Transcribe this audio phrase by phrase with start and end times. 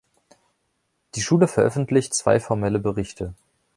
[1.13, 3.35] Die Schule veröffentlicht zwei formelle Berichte.